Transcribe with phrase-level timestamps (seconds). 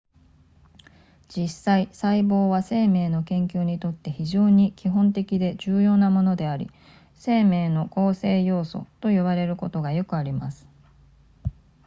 [1.29, 6.71] 実際細胞は生命の研究にとって非常に基本的で重要なものであり
[7.13, 10.67] 生命の構成要素と呼ばれることがよくあります